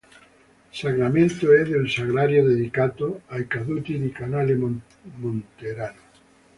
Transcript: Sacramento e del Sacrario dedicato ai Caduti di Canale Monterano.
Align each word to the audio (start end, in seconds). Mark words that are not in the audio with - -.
Sacramento 0.71 1.53
e 1.53 1.63
del 1.63 1.87
Sacrario 1.87 2.43
dedicato 2.47 3.21
ai 3.27 3.45
Caduti 3.45 3.99
di 3.99 4.09
Canale 4.11 4.55
Monterano. 5.15 6.01